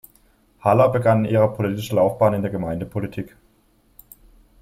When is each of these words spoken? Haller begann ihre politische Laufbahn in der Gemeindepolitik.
Haller 0.61 0.89
begann 0.89 1.25
ihre 1.25 1.53
politische 1.53 1.93
Laufbahn 1.93 2.33
in 2.33 2.41
der 2.41 2.49
Gemeindepolitik. 2.49 3.35